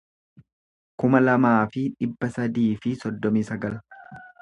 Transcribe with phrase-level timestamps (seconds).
[1.03, 3.83] kuma lamaa fi dhibba sadii fi soddomii sagal